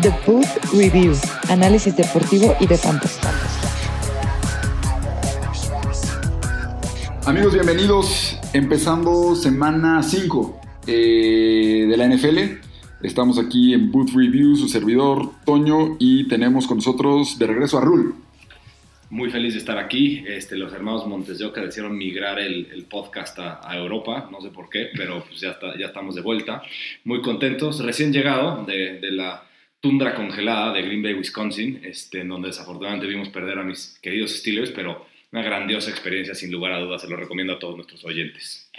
[0.00, 1.14] The Booth Review,
[1.48, 3.20] análisis deportivo y de fantasy.
[7.26, 8.38] Amigos, bienvenidos.
[8.52, 12.60] Empezando semana 5 eh, de la NFL.
[13.02, 17.80] Estamos aquí en Booth Review, su servidor Toño, y tenemos con nosotros de regreso a
[17.82, 18.14] Rul.
[19.12, 20.24] Muy feliz de estar aquí.
[20.26, 24.40] Este, los hermanos Montes de Oca decidieron migrar el, el podcast a, a Europa, no
[24.40, 26.62] sé por qué, pero pues ya, está, ya estamos de vuelta.
[27.04, 27.84] Muy contentos.
[27.84, 29.44] Recién llegado de, de la
[29.80, 34.30] tundra congelada de Green Bay, Wisconsin, este, en donde desafortunadamente vimos perder a mis queridos
[34.30, 37.00] Steelers, pero una grandiosa experiencia sin lugar a dudas.
[37.02, 38.70] Se lo recomiendo a todos nuestros oyentes.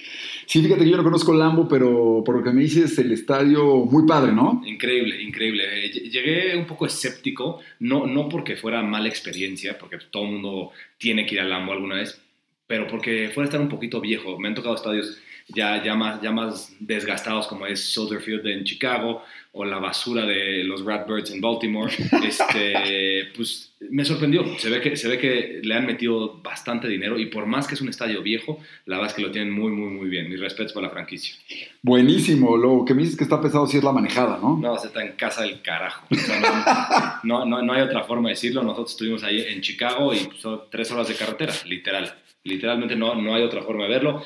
[0.45, 3.85] Sí, fíjate que yo no conozco Lambo, pero por lo que me dices, el estadio
[3.85, 4.61] muy padre, ¿no?
[4.65, 5.63] Increíble, increíble.
[5.85, 10.31] Eh, ll- Llegué un poco escéptico, no, no porque fuera mala experiencia, porque todo el
[10.33, 12.21] mundo tiene que ir al Lambo alguna vez,
[12.67, 14.37] pero porque fuera a estar un poquito viejo.
[14.37, 15.17] Me han tocado estadios
[15.49, 19.23] ya, ya, más, ya más desgastados como es Soldier Field en Chicago
[19.55, 21.91] o la basura de los Ratbirds en Baltimore.
[22.25, 24.43] Este, pues me sorprendió.
[24.57, 27.75] Se ve, que, se ve que le han metido bastante dinero y por más que
[27.75, 30.29] es un estadio viejo, la verdad es que lo tienen muy, muy, muy bien.
[30.29, 31.35] Mis respetos para la franquicia.
[31.83, 32.57] Buenísimo.
[32.57, 34.57] Lo que me dices que está pesado sí es la manejada, ¿no?
[34.57, 36.07] No, se está en casa del carajo.
[36.09, 38.63] O sea, no, no, no- no hay otra forma de decirlo.
[38.63, 42.13] Nosotros estuvimos ahí en Chicago y son tres horas de carretera, literal.
[42.45, 44.23] Literalmente no, no hay otra forma de verlo.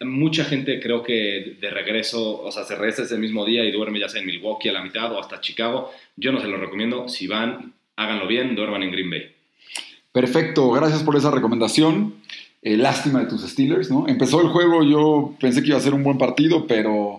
[0.00, 3.98] Mucha gente creo que de regreso, o sea, se regresa ese mismo día y duerme
[3.98, 5.90] ya sea en Milwaukee a la mitad o hasta Chicago.
[6.16, 7.08] Yo no se lo recomiendo.
[7.08, 9.30] Si van, háganlo bien, duerman en Green Bay.
[10.12, 12.14] Perfecto, gracias por esa recomendación.
[12.62, 14.08] Eh, lástima de tus Steelers, ¿no?
[14.08, 17.16] Empezó el juego, yo pensé que iba a ser un buen partido, pero,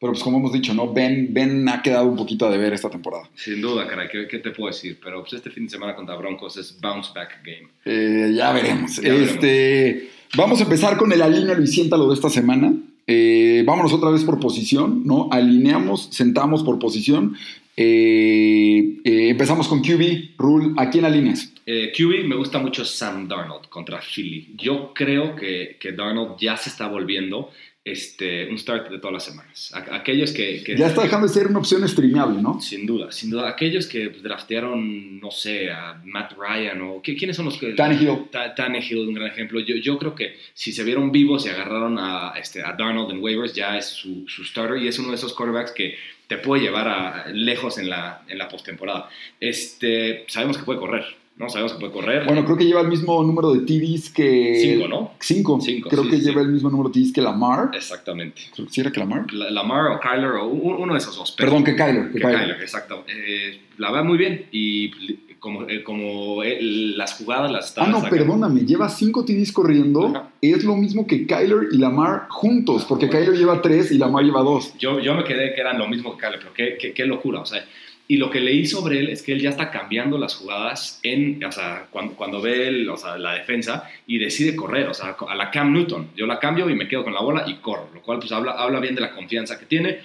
[0.00, 0.92] pero pues como hemos dicho, ¿no?
[0.92, 3.28] Ben, ben ha quedado un poquito a deber esta temporada.
[3.34, 4.98] Sin duda, caray, ¿qué, qué te puedo decir?
[5.02, 7.68] Pero pues este fin de semana contra Broncos es bounce back game.
[7.84, 8.96] Eh, ya veremos.
[8.96, 9.30] Ya veremos.
[9.30, 12.74] este, Vamos a empezar con el alineo y siéntalo de esta semana.
[13.06, 15.28] Eh, vámonos otra vez por posición, ¿no?
[15.32, 17.34] Alineamos, sentamos por posición.
[17.76, 20.74] Eh, eh, empezamos con QB, Rule.
[20.76, 21.52] ¿A quién alineas?
[21.66, 24.54] QB me gusta mucho Sam Darnold contra Philly.
[24.56, 27.50] Yo creo que, que Darnold ya se está volviendo
[27.92, 29.72] este, un start de todas las semanas.
[29.92, 32.60] Aquellos que, que- Ya está dejando de ser una opción streameable, ¿no?
[32.60, 33.48] Sin duda, sin duda.
[33.48, 37.02] Aquellos que pues, draftearon, no sé, a Matt Ryan o...
[37.02, 37.72] ¿qué- ¿Quiénes son los que...?
[37.74, 38.26] Tannehill.
[38.30, 39.60] Ta- Tannehill, un gran ejemplo.
[39.60, 43.22] Yo, yo creo que si se vieron vivos y agarraron a, este, a Darnold en
[43.22, 45.96] waivers, ya es su, su starter y es uno de esos quarterbacks que
[46.26, 49.08] te puede llevar a, lejos en la, en la postemporada.
[49.40, 51.04] Este, sabemos que puede correr,
[51.38, 51.48] ¿no?
[51.48, 52.24] Sabemos que puede correr.
[52.26, 54.58] Bueno, creo que lleva el mismo número de TDs que.
[54.60, 55.12] Cinco, ¿no?
[55.20, 55.58] Cinco.
[55.60, 56.22] Cinco, creo sí, que sí.
[56.24, 57.70] lleva el mismo número de TDs que Lamar.
[57.74, 58.42] Exactamente.
[58.70, 59.32] Sí era que Lamar.
[59.32, 61.32] La- Lamar o Kyler o un- uno de esos dos.
[61.36, 62.06] pero- Perdón, que Kyler.
[62.08, 62.38] Que que Kyler.
[62.40, 63.04] Kyler, exacto.
[63.08, 64.90] Eh, la va muy bien y
[65.38, 68.16] como, eh, como él- las jugadas las está Ah, no, sacando.
[68.16, 70.08] perdóname, lleva cinco TDs corriendo.
[70.08, 70.30] Ajá.
[70.42, 74.42] Es lo mismo que Kyler y Lamar juntos, porque Kyler lleva tres y Lamar lleva
[74.42, 74.74] dos.
[74.78, 77.40] Yo, yo me quedé que eran lo mismo que Kyler, pero qué, qué, qué locura.
[77.40, 77.64] O sea,
[78.10, 81.44] y lo que leí sobre él es que él ya está cambiando las jugadas en,
[81.44, 85.14] o sea, cuando, cuando ve el- o sea, la defensa y decide correr, o sea,
[85.28, 86.08] a la Cam Newton.
[86.16, 88.52] Yo la cambio y me quedo con la bola y corro, lo cual pues habla,
[88.52, 89.98] habla bien de la confianza que tiene.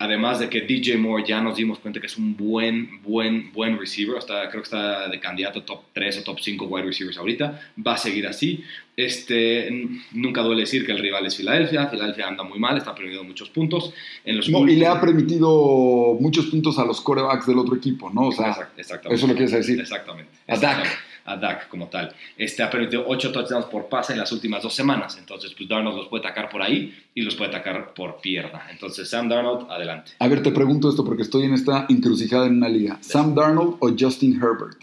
[0.00, 3.76] Además de que DJ Moore ya nos dimos cuenta que es un buen, buen, buen
[3.78, 4.16] receiver.
[4.16, 7.60] Está, creo que está de candidato top 3 o top 5 wide receivers ahorita.
[7.84, 8.62] Va a seguir así.
[8.96, 9.68] Este,
[10.12, 11.88] nunca duele decir que el rival es Filadelfia.
[11.88, 13.92] Filadelfia anda muy mal, está perdiendo muchos puntos.
[14.24, 18.08] En los No, y le ha permitido muchos puntos a los corebacks del otro equipo,
[18.10, 18.28] ¿no?
[18.28, 19.14] O sea, Exact- exactamente.
[19.16, 19.80] eso lo quieres decir.
[19.80, 20.30] Exactamente.
[20.46, 20.90] Exactamente.
[21.28, 22.14] A Dak como tal.
[22.36, 25.16] Este ha permitido 8 touchdowns por pase en las últimas dos semanas.
[25.18, 28.62] Entonces, pues Darnold los puede atacar por ahí y los puede atacar por pierna.
[28.70, 30.12] Entonces, Sam Darnold, adelante.
[30.18, 32.98] a ver, te pregunto esto porque estoy en esta encrucijada en una liga.
[33.00, 34.82] ¿Sam Darnold o Justin Herbert?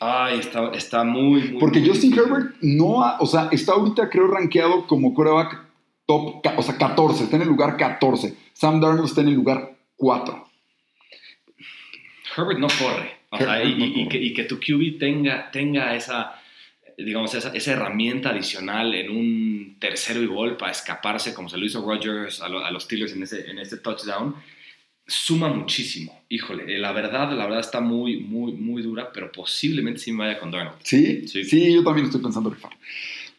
[0.00, 1.60] Ay, está, está muy, muy.
[1.60, 2.32] Porque muy Justin difícil.
[2.32, 5.66] Herbert no ha, o sea, está ahorita creo rankeado como quarterback
[6.06, 8.34] top, o sea, 14, está en el lugar 14.
[8.52, 10.48] Sam Darnold está en el lugar 4.
[12.36, 13.17] Herbert no corre.
[13.30, 16.40] O sea, y, y- y que, y que tu QB tenga, tenga esa,
[16.96, 21.66] digamos, esa, esa herramienta adicional en un tercero y gol para escaparse, como se lo
[21.66, 24.34] hizo Rodgers a, lo- a los Steelers en ese, en ese touchdown,
[25.06, 26.22] suma muchísimo.
[26.28, 30.26] Híjole, eh, la verdad, la verdad está muy, muy, muy dura, pero posiblemente sí me
[30.26, 30.78] vaya con Darnold.
[30.82, 31.26] ¿Sí?
[31.28, 31.44] Sí.
[31.44, 32.72] Sí, yo también estoy pensando rifar.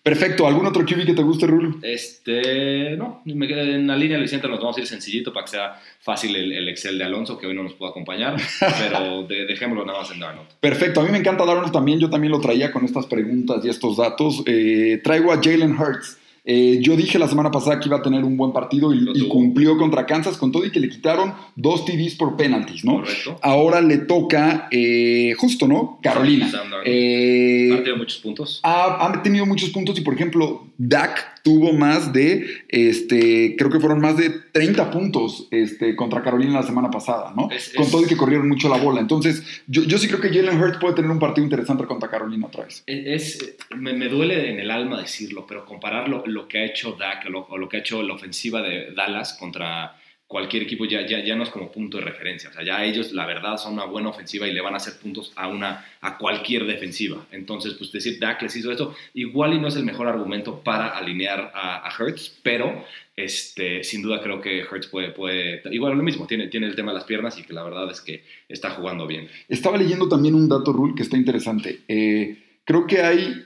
[0.10, 0.48] Perfecto.
[0.48, 1.76] ¿Algún otro QB que te guste, Rulo?
[1.84, 5.46] Este, no, me quedé en la línea de Vicente, nos vamos a ir sencillito para
[5.46, 8.36] que sea fácil el, el Excel de Alonso, que hoy no nos pudo acompañar,
[8.80, 10.48] pero de- dejémoslo nada más en Darnold.
[10.60, 11.02] Perfecto.
[11.02, 12.00] A mí me encanta Darnold también.
[12.00, 14.42] Yo también lo traía con estas preguntas y estos datos.
[14.46, 16.18] Eh, traigo a Jalen Hurts.
[16.52, 19.78] Eh, yo dije la semana pasada que iba a tener un buen partido y, cumplió
[19.78, 23.02] contra Kansas con todo y que le quitaron dos TDs por penalties, ¿no?
[23.02, 23.38] Correcto.
[23.44, 26.00] Ahora le toca, eh, justo, ¿no?
[26.02, 26.50] Carolina.
[26.86, 28.60] Eh, Ha tenido muchos puntos.
[28.64, 33.80] ha, ha tenido muchos puntos y, por ejemplo, Dak tuvo más de, este, creo que
[33.80, 37.50] fueron más de 30 puntos este, contra Carolina la semana pasada, ¿no?
[37.52, 39.02] Es- Con es- todo y que corrieron mucho la bola.
[39.02, 42.48] Entonces, yo, yo sí creo que Jalen Hurts puede tener un partido interesante contra Carolina
[42.48, 42.84] otra vez.
[42.88, 46.94] Es, me, me duele en el alma decirlo, pero comparar lo, lo que ha hecho
[46.94, 49.96] Dak o lo, o lo que ha hecho la ofensiva de Dallas contra
[50.30, 52.52] cualquier equipo ya, ya, ya no es como punto de referencia.
[52.52, 54.94] O sea, ya ellos, la verdad, son una buena ofensiva y le van a hacer
[55.02, 57.26] puntos a, una, a cualquier defensiva.
[57.32, 60.90] Entonces, pues decir Dak les hizo esto, igual y no es el mejor argumento para
[60.90, 62.86] alinear a, Hurts, pero
[63.16, 66.92] este, sin duda creo que Hurts puede, puede, igual lo mismo, tiene, tiene el tema
[66.92, 69.28] de las piernas y que la verdad es que está jugando bien.
[69.48, 71.80] Estaba leyendo también un dato, Rule, que está interesante.
[71.88, 73.46] Eh, creo que hay.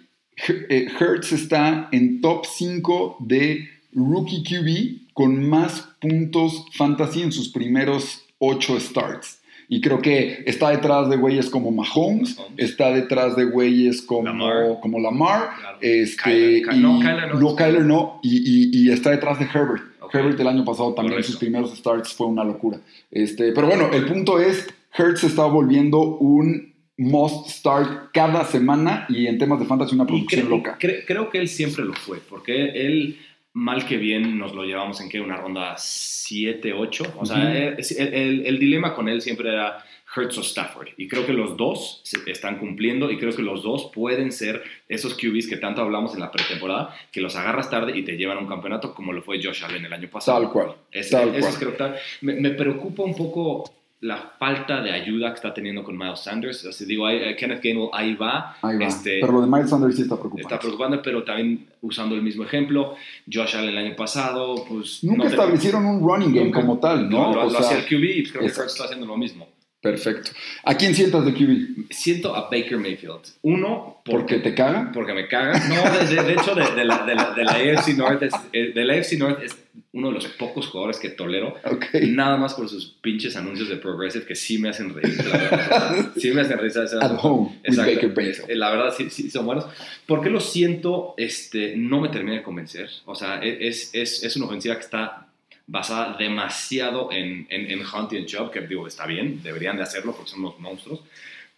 [0.67, 7.49] eh, Hertz está en top 5 de rookie QB con más puntos fantasy en sus
[7.49, 9.39] primeros 8 starts.
[9.69, 12.53] Y creo que está detrás de güeyes como Mahomes, Mahomes.
[12.57, 14.79] está detrás de güeyes como Lamar.
[14.81, 15.77] Como Lamar Claro.
[15.81, 17.39] este, Kyler, y- no, Kyler no.
[17.39, 19.83] no, Kyler no, y, y- y está detrás de Herbert.
[20.11, 21.31] Herbert el año pasado también Correcto.
[21.31, 22.79] sus primeros starts fue una locura.
[23.09, 29.25] Este, pero bueno, el punto es, Hertz está volviendo un must start cada semana y
[29.25, 30.77] en temas de fantasy una producción cre- loca.
[30.79, 33.17] cre- creo que él siempre lo fue, porque él,
[33.53, 37.03] mal que bien, nos lo llevamos en que una ronda 7, 8.
[37.17, 39.83] O sea, es- el, el- el dilema con él siempre era
[40.15, 40.89] Hurts o Stafford.
[40.97, 44.63] Y creo que los dos se están cumpliendo y creo que los dos pueden ser
[44.87, 48.37] esos QBs que tanto hablamos en la pretemporada, que los agarras tarde y te llevan
[48.37, 50.39] a un campeonato como lo fue Josh Allen el año pasado.
[50.41, 50.75] Tal cual.
[50.91, 51.51] Es- tal eso cual.
[51.51, 53.63] es creo que tal- me, me preocupa un poco
[54.03, 56.59] la falta de ayuda que está teniendo con Miles Sanders.
[56.59, 58.55] Sea, digo, ahí- eh, Kenneth Gainwell ahí va.
[58.61, 58.85] Ahí va.
[58.85, 60.41] Este, pero lo de Miles Sanders sí está preocupante.
[60.41, 62.95] Está preocupante, pero también usando el mismo ejemplo.
[63.31, 65.03] Josh Allen el año pasado, pues.
[65.03, 67.33] Nunca no te- establecieron un running game nunca- como tal, ¿no?
[67.33, 68.47] Lo, O lo sea, hacía el QB y creo que.
[68.47, 69.47] Hurts está haciendo lo mismo.
[69.83, 70.31] Perfecto.
[70.63, 71.91] ¿A quién sientas de QB?
[71.91, 73.19] Siento a Baker Mayfield.
[73.41, 74.91] Uno, ¿Porque te caga?
[74.93, 75.59] porque me caga.
[75.67, 78.33] No, de, de- de hecho, de, de la, de, la, de la AFC North es,
[78.53, 79.55] eh, de la AFC North es
[79.91, 81.55] uno de los pocos jugadores que tolero.
[81.65, 81.85] Ok.
[82.07, 85.17] Nada más por sus pinches anuncios de Progressive que sí me hacen reír.
[85.25, 86.11] la verdad.
[86.17, 86.71] sí me hacen reír.
[87.01, 87.75] At home with.
[87.77, 88.49] Baker Mayfield.
[88.49, 89.65] Eh, La verdad, sí, sí son buenos.
[90.07, 91.13] ¿Por qué lo siento?
[91.17, 92.89] Este, no me termina de convencer.
[93.05, 95.27] O sea, e, es, es, es una ofensiva que está
[95.67, 100.31] basada demasiado en, en, en Hunt y que digo, está bien, deberían de hacerlo porque
[100.31, 101.01] son unos monstruos.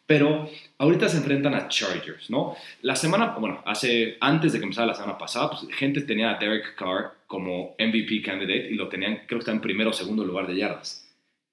[0.07, 2.55] Pero ahorita se enfrentan a Chargers, ¿no?
[2.83, 6.37] La semana, bueno, hace, antes de que empezara la semana pasada, pues gente tenía a
[6.37, 10.23] Derek Carr como MVP candidate y lo tenían, creo que está en primero o segundo
[10.23, 11.05] lugar de yardas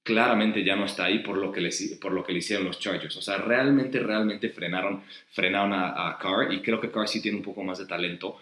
[0.03, 1.71] claramente ya no está ahí por lo que le,
[2.01, 3.17] por lo que le hicieron los Chargers.
[3.17, 7.39] O sea, realmente, realmente frenaron, frenaron a, a Carr y creo que Carr sí tiene
[7.39, 8.39] un poco más de talento,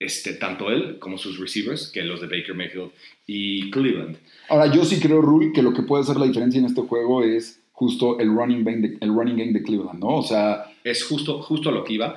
[0.00, 2.90] este, tanto él como sus receivers, que los de Baker Mayfield
[3.26, 4.16] y Cleveland.
[4.48, 7.22] Ahora, yo sí creo, Rui, que lo que puede hacer la diferencia en este juego
[7.22, 10.16] es justo el running, game de, el running game de Cleveland, ¿no?
[10.16, 12.16] O sea, Es justo, justo lo que iba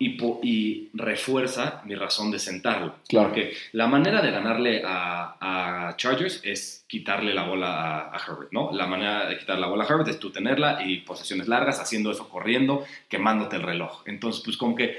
[0.00, 2.94] y, po- y refuerza mi razón de sentarlo.
[3.08, 3.28] Claro.
[3.28, 8.52] Porque la manera de ganarle a, a Chargers es quitarle la bola a, a Herbert,
[8.52, 8.70] ¿no?
[8.72, 12.10] La manera de quitar la bola a Herbert es tú tenerla y posesiones largas, haciendo
[12.12, 14.02] eso corriendo, quemándote el reloj.
[14.06, 14.96] Entonces, pues como que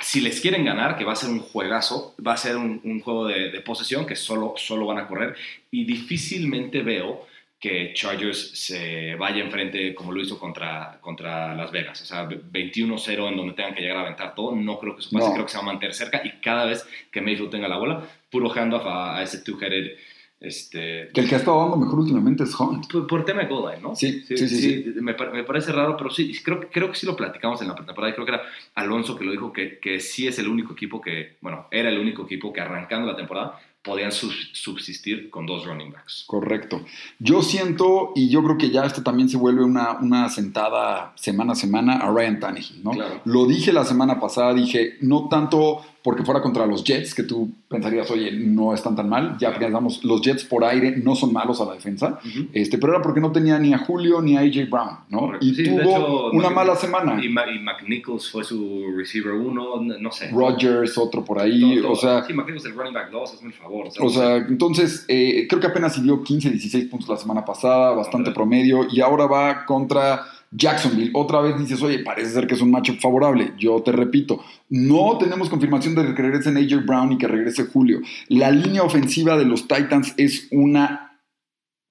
[0.00, 3.00] si les quieren ganar, que va a ser un juegazo, va a ser un, un
[3.00, 5.36] juego de, de posesión que solo, solo van a correr
[5.70, 7.26] y difícilmente veo
[7.60, 12.00] que Chargers se vaya enfrente como lo hizo contra, contra Las Vegas.
[12.00, 14.56] O sea, 21-0 en donde tengan que llegar a aventar todo.
[14.56, 15.26] No creo que eso pase.
[15.26, 15.34] No.
[15.34, 18.02] Creo que se va a mantener cerca y cada vez que Mayfield tenga la bola,
[18.30, 19.94] puro handoff a, a ese two-headed.
[20.40, 22.90] Este, que el que ha estado dando mejor últimamente es Hunt.
[22.90, 23.94] por, por tema de goal line, ¿no?
[23.94, 24.84] Sí, sí, sí, sí.
[25.02, 27.74] Me, pa- me parece raro, pero sí, creo, creo que sí lo platicamos en la
[27.74, 28.42] pretemporada creo que era
[28.74, 31.98] Alonso que lo dijo, que, que sí es el único equipo que, bueno, era el
[31.98, 36.24] único equipo que arrancando la temporada podían subsistir con dos running backs.
[36.26, 36.82] Correcto.
[37.18, 41.52] Yo siento, y yo creo que ya esto también se vuelve una, una sentada semana
[41.52, 42.90] a semana a Ryan Tannehill, ¿no?
[42.92, 43.20] Claro.
[43.24, 47.50] Lo dije la semana pasada, dije, no tanto porque fuera contra los Jets, que tú
[47.68, 51.60] pensarías, oye, no están tan mal, ya pensamos, los Jets por aire no son malos
[51.60, 52.18] a la defensa,
[52.54, 55.20] este, pero era porque no tenía ni a Julio ni a AJ Brown, ¿no?
[55.20, 55.46] Correcto.
[55.46, 57.22] Y Sí, tuvo hecho, una mala semana.
[57.22, 60.30] Y, Ma- y McNichols fue su receiver uno, no, sé.
[60.30, 61.92] Rogers, otro por ahí, Todo- todo.
[61.92, 63.88] o sea, Sí, McNichols el running back 2, hazme el favor.
[64.00, 67.90] O sea, entonces eh, creo que apenas si dio 15, 16 puntos la semana pasada,
[67.92, 71.10] bastante promedio, y ahora va contra Jacksonville.
[71.14, 73.52] Otra vez dices, oye, parece ser que es un matchup favorable.
[73.56, 78.00] Yo te repito, no tenemos confirmación de que regrese AJ Brown y que regrese Julio.
[78.28, 81.10] La línea ofensiva de los Titans es una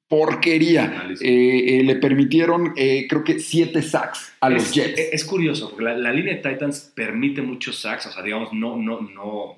[0.10, 1.08] porquería.
[1.22, 5.00] Eh, eh, le permitieron, eh, creo que, siete sacks a los Jets.
[5.00, 8.52] Es, es curioso, porque la, la línea de Titans permite muchos sacks, o sea, digamos,
[8.52, 9.56] no, no, no.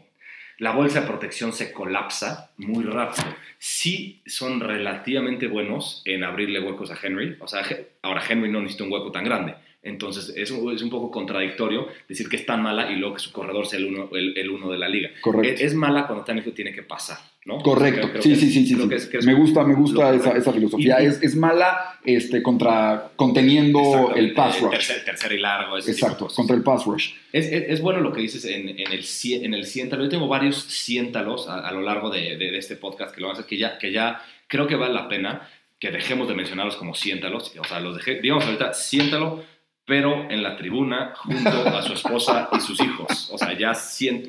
[0.62, 3.26] La bolsa de protección se colapsa muy rápido.
[3.58, 7.36] Sí son relativamente buenos en abrirle huecos a Henry.
[7.40, 7.64] O sea,
[8.04, 11.88] ahora Henry no necesita un hueco tan grande, Entonces es un, es un poco contradictorio
[12.08, 14.50] decir que es tan mala y luego que su corredor sea el uno, el, el
[14.52, 15.10] uno de la liga.
[15.22, 15.56] Correcto.
[15.56, 17.58] Es, es mala cuando Tannehill tiene que pasar, ¿no?
[17.64, 18.02] Correcto.
[18.02, 18.76] Creo- creo sí, sí, sí, sí.
[18.76, 18.90] sí.
[19.18, 21.02] es- me gusta, me gusta esa, esa filosofía.
[21.02, 24.70] Y- es, es mala este, contra conteniendo el pass rush.
[24.72, 25.78] Tercer, tercer y largo.
[25.78, 27.14] Exacto, contra el pass rush.
[27.34, 29.04] Es, bueno lo que dices en, en, el,
[29.44, 30.04] en el siéntalo.
[30.04, 33.32] Yo tengo varios siéntalos a, a lo largo de, de- de este podcast que lo
[33.32, 36.94] haces, que ya, que ya creo que vale la pena que dejemos de mencionarlos como
[36.94, 37.52] siéntalos.
[37.60, 39.44] O sea, los dejé, digamos ahorita, siéntalo,
[39.92, 43.30] pero en la tribuna junto a su esposa y sus hijos.
[43.34, 43.74] O sea, ya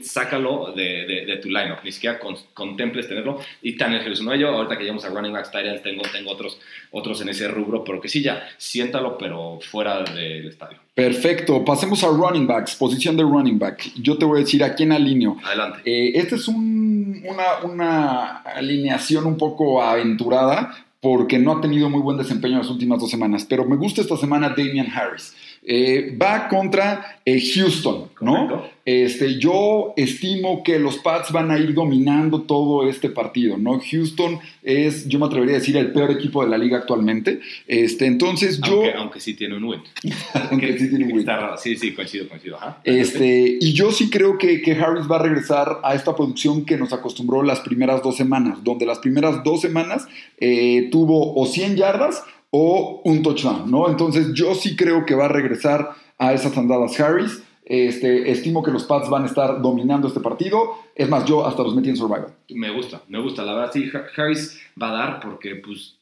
[0.03, 1.79] sácalo de, de, de tu lineup.
[1.85, 3.39] Ni siquiera con- contemples tenerlo.
[3.63, 6.33] Y tan el no yo, ahorita que llegamos a running backs, tight ends, tengo, tengo
[6.33, 6.59] otros,
[6.91, 10.79] otros en ese rubro, pero que sí ya, siéntalo, pero fuera del estadio.
[10.97, 11.65] Perfecto.
[11.65, 13.93] Pasemos a running backs, posición de running back.
[14.03, 15.37] Yo te voy a decir a quién alineo.
[15.45, 15.79] Adelante.
[15.85, 22.01] Eh, esta es un- una, una alineación un poco aventurada porque no ha tenido muy
[22.01, 25.35] buen desempeño en las últimas dos semanas, pero me gusta esta semana Damian Harris.
[25.65, 28.49] Eh, va contra eh, Houston, ¿no?
[28.49, 28.69] Correcto.
[28.85, 33.81] Este, yo estimo que los Pats van a ir dominando todo este partido, ¿no?
[33.81, 37.39] Houston es, yo me atrevería a decir, el peor equipo de la liga actualmente.
[37.69, 38.83] Este, entonces yo...
[38.97, 39.81] Aunque, sí tiene un win.
[40.51, 41.21] aunque sí tiene un win.
[41.21, 41.57] Está raro.
[41.57, 42.57] Sí, sí, coincido, coincido.
[42.57, 42.81] Ajá.
[42.83, 46.77] Este, y yo sí creo que, que Harris va a regresar a esta producción que
[46.77, 51.77] nos acostumbró las primeras dos semanas, donde las primeras dos semanas eh, tuvo o 100
[51.77, 53.89] yardas o un touchdown, ¿no?
[53.89, 57.43] Entonces yo sí creo que va a regresar a esas andadas Harris.
[57.65, 60.75] Este, estimo que los Pats van a estar dominando este partido.
[60.95, 62.35] Es más, yo hasta los metí en Survival.
[62.51, 63.45] Me gusta, me gusta.
[63.45, 65.97] La verdad, sí, Har- Harris va a dar porque, pues,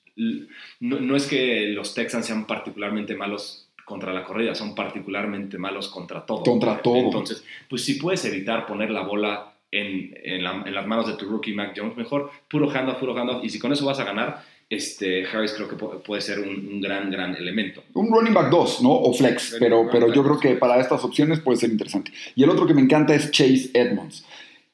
[0.80, 5.88] no, no es que los Texans sean particularmente malos contra la corrida, son particularmente malos
[5.88, 6.42] contra todo.
[6.42, 6.96] Contra todo.
[6.96, 11.14] Entonces, pues, si puedes evitar poner la bola en, en, la- en las manos de
[11.14, 13.44] tu rookie Mac Jones, mejor puro handoff, puro handoff.
[13.44, 16.48] Y si con eso vas a ganar, este, Harris creo que pu- puede ser un,
[16.48, 17.82] un gran, gran elemento.
[17.94, 18.90] Un running back 2, ¿no?
[18.92, 22.12] O flex, pero, pero yo creo que para estas opciones puede ser interesante.
[22.36, 24.24] Y el otro que me encanta es Chase Edmonds.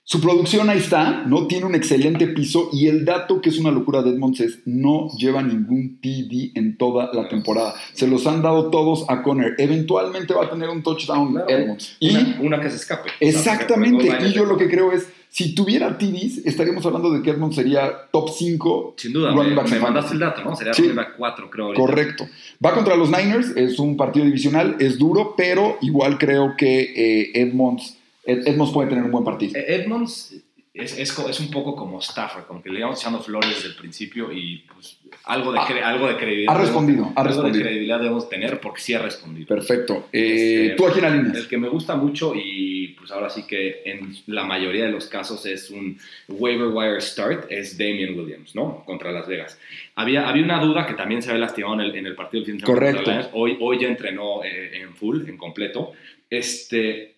[0.09, 1.49] Su producción ahí está, ¿no?
[1.49, 5.09] Tiene un excelente piso y el dato que es una locura de Edmonds es no
[5.19, 7.75] lleva ningún TD en toda la temporada.
[7.93, 9.57] Se los han dado todos a Conner.
[9.59, 11.49] Eventualmente va a tener un touchdown Claro.
[11.49, 11.97] Edmonds.
[11.99, 13.11] Y Una, que se escape.
[13.19, 17.57] exactamente, y yo lo que creo es, si tuviera TDs, estaríamos hablando de que Edmonds
[17.57, 20.55] sería top 5 Sin duda, me, me mandaste el dato, ¿no?
[20.55, 20.83] Sería Sí.
[20.83, 21.65] running back 4, creo.
[21.67, 21.81] ahorita.
[21.85, 22.29] Correcto.
[22.65, 27.33] Va contra los Niners, es un partido divisional, es duro, pero igual creo que eh,
[27.35, 27.97] Edmonds, Ed-
[28.27, 29.53] Edmonds puede tener un buen partido.
[29.59, 30.35] Eh, Edmonds
[30.75, 33.69] es, es, co- es un poco como Stafford, como que le íbamos echando flores desde
[33.69, 36.55] el principio y pues algo de, cre- algo de credibilidad.
[36.55, 37.57] Ha respondido, ha algo respondido.
[37.57, 39.47] de credibilidad debemos tener porque sí ha respondido.
[39.47, 40.09] Perfecto.
[40.13, 41.35] Eh, Este, ¿Tú a quién alineas?
[41.37, 45.07] El que me gusta mucho y pues ahora sí que en la mayoría de los
[45.07, 48.85] casos es un waiver wire start, es Damian Williams, ¿no?
[48.85, 49.59] Contra Las Vegas.
[49.95, 52.53] Había, había una duda que también se había lastimado en el, en el partido del
[52.53, 52.93] fin de semana.
[53.03, 53.31] Correcto.
[53.33, 55.93] Hoy, hoy ya entrenó eh, en full, en completo.
[56.29, 57.16] Este,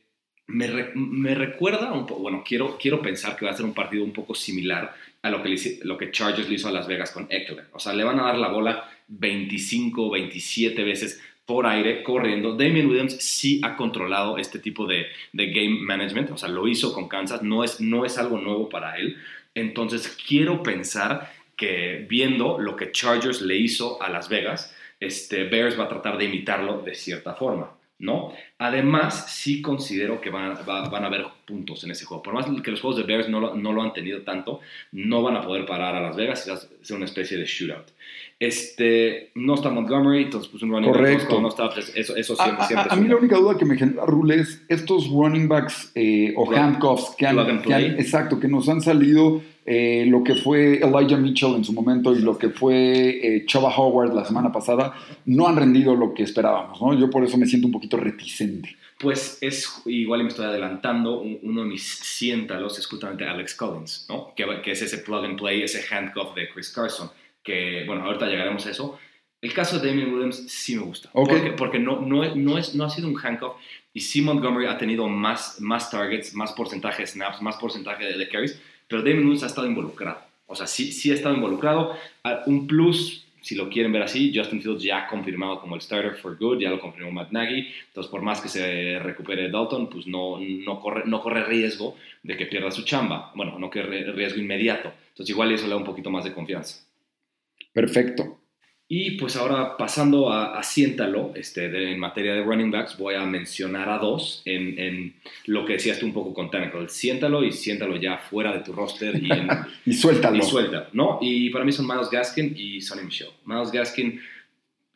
[0.48, 4.02] me, me recuerda un poco, bueno, quiero, quiero pensar que va a ser un partido
[4.02, 7.10] un poco similar a lo que, le lo que Chargers le hizo a Las Vegas
[7.10, 7.66] con Eckler.
[7.72, 12.56] O sea, le van a dar la bola 25, 27 veces por aire, corriendo.
[12.56, 16.94] Damian Williams sí ha controlado este tipo de, de game management, o sea, lo hizo
[16.94, 19.16] con Kansas, no es, no es algo nuevo para él.
[19.54, 25.78] Entonces, quiero pensar que viendo lo que Chargers le hizo a Las Vegas, este, Bears
[25.78, 27.78] va a tratar de imitarlo de cierta forma.
[27.98, 28.32] ¿no?
[28.60, 32.22] Además, sí considero que van, va- van a haber puntos en ese juego.
[32.24, 34.58] Por más que los juegos de Bears no lo, no lo han tenido tanto,
[34.92, 37.86] no van a poder parar a Las Vegas y ser una especie de shootout.
[38.40, 41.24] Este, no está Montgomery, entonces pues un running back, Correcto.
[41.26, 43.76] cuando no está, pues, eso, siempre, a- siempre a mí la única duda que me
[43.76, 48.46] genera, Rule, es estos running backs eh, o handcuffs que han, que han- exacto, que
[48.48, 52.48] nos han salido eh, lo que fue Elijah Mitchell en su momento y lo que
[52.48, 54.94] fue eh, Chava Howard la semana pasada,
[55.26, 56.94] no han rendido lo que esperábamos, ¿no?
[56.98, 58.47] Yo por eso me siento un poquito reticente.
[58.98, 63.54] Pues es igual y me estoy adelantando, un- uno de mis siéntalos es justamente Alex
[63.54, 64.32] Collins, ¿no?
[64.34, 67.10] Que, que es ese plug and play, ese handcuff de Chris Carson,
[67.42, 68.98] que bueno, ahorita llegaremos a eso.
[69.40, 72.24] El caso de Damien Williams sí me gusta, porque, porque no, no,
[72.58, 73.52] es, no ha sido un handcuff
[73.94, 78.18] y sí Montgomery ha tenido más, más targets, más porcentaje de snaps, más porcentaje de,
[78.18, 80.18] de carries, pero Damien Williams ha estado involucrado.
[80.48, 81.96] O sea, sí, sí ha estado involucrado.
[82.24, 86.16] Ah, Un plus, si lo quieren ver así, Justin Fields ya confirmado como el starter
[86.16, 87.66] for good, ya lo confirmó Matt Nagy.
[87.86, 92.36] Entonces, por más que se recupere Dalton, pues no, no, corre, no corre riesgo de
[92.36, 93.32] que pierda su chamba.
[93.34, 94.92] Bueno, no corre riesgo inmediato.
[95.08, 96.84] Entonces, igual eso le da un poquito más de confianza.
[97.72, 98.38] Perfecto.
[98.90, 103.16] Y pues ahora pasando a, a siéntalo, este, de- en materia de running backs, voy
[103.16, 105.14] a mencionar a dos en, en
[105.44, 106.88] lo que decías tú un poco con Tannehill.
[106.88, 109.48] Siéntalo y siéntalo ya fuera de tu roster y, en,
[109.84, 110.38] Y suéltalo.
[110.38, 111.18] y suelta, ¿no?
[111.20, 113.28] Y para mí son Miles Gaskin y Sonny Michel.
[113.44, 114.20] Miles Gaskin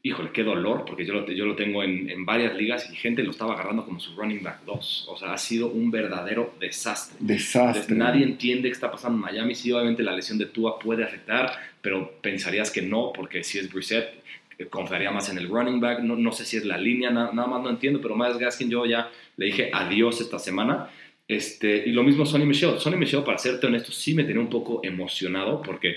[0.03, 3.23] híjole, qué dolor, porque yo lo, yo lo tengo en, en, varias ligas y gente
[3.23, 5.07] lo estaba agarrando como su running back 2.
[5.09, 7.17] O sea, ha sido un verdadero desastre.
[7.21, 7.95] Desastre.
[7.95, 9.55] Nadie entiende qué está pasando en Miami.
[9.55, 13.73] Sí, obviamente la lesión de Tua puede afectar, pero pensarías que no, porque si es
[13.73, 14.23] Brissett,
[14.59, 16.01] eh, confiaría más en el running back.
[16.01, 18.69] No, no sé si es la línea, nada, nada más no entiendo, pero Miles Gaskin
[18.69, 20.91] yo ya le dije adiós esta semana.
[21.29, 22.79] Este, y lo mismo Sonny Michel.
[22.81, 25.97] Sonny Michel, para serte honesto, sí me tenía un poco emocionado porque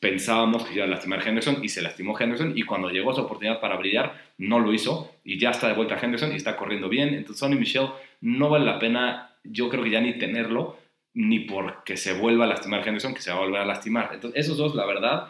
[0.00, 3.60] pensábamos que iba a lastimar Henderson y se lastimó Henderson y cuando llegó esa oportunidad
[3.60, 7.14] para brillar no lo hizo y ya está de vuelta Henderson y está corriendo bien.
[7.14, 7.88] Entonces Sonny Michel
[8.20, 10.78] no vale la pena, yo creo que ya ni tenerlo,
[11.14, 14.10] ni porque se vuelva a lastimar Henderson, que se va a volver a lastimar.
[14.12, 15.28] Entonces esos dos, la verdad,